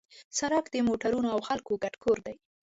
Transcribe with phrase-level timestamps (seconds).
[0.37, 2.35] سړک د موټرونو او خلکو ګډ کور دی.